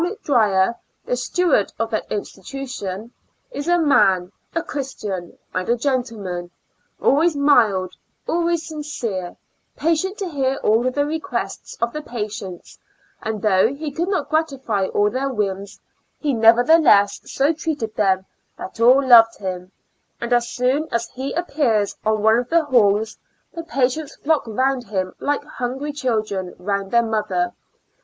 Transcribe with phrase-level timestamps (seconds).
[0.23, 0.73] Drier,
[1.05, 3.13] the steward of that institution,
[3.51, 4.63] is a man^ a.
[4.63, 6.49] christian^ and a gentleman^
[6.99, 7.93] always mild,
[8.27, 9.35] always sincere,
[9.75, 12.79] patient to hear all the requests of the patients,
[13.21, 15.79] and though he could not gratify all their whims,
[16.17, 18.25] he never theless so treated them,
[18.57, 19.71] that all loved him,
[20.19, 23.19] and as soon as he appears on one of the halls,
[23.53, 27.53] the patients flock round him like hun gry children round their mother.